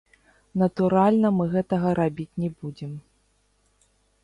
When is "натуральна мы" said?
0.61-1.45